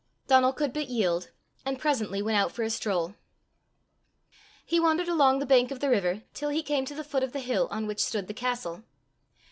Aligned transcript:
Donal 0.25 0.51
could 0.53 0.73
but 0.73 0.89
yield, 0.89 1.29
and 1.63 1.77
presently 1.77 2.23
went 2.23 2.35
out 2.35 2.51
for 2.51 2.63
a 2.63 2.71
stroll. 2.71 3.13
He 4.65 4.79
wandered 4.79 5.07
along 5.07 5.37
the 5.37 5.45
bank 5.45 5.69
of 5.69 5.79
the 5.79 5.91
river 5.91 6.23
till 6.33 6.49
he 6.49 6.63
came 6.63 6.85
to 6.85 6.95
the 6.95 7.03
foot 7.03 7.21
of 7.21 7.33
the 7.33 7.39
hill 7.39 7.67
on 7.69 7.85
which 7.85 7.99
stood 8.03 8.25
the 8.25 8.33
castle. 8.33 8.83